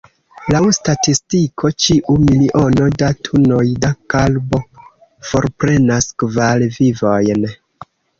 Laŭ 0.53 0.59
statistiko, 0.75 1.69
ĉiu 1.83 2.15
miliono 2.21 2.87
da 3.01 3.09
tunoj 3.27 3.65
da 3.83 3.91
karbo 4.15 4.61
forprenas 5.33 6.09
kvar 6.25 6.65
vivojn. 6.79 7.47